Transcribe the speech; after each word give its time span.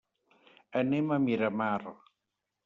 Anem 0.81 1.13
a 1.17 1.19
Miramar. 1.27 1.95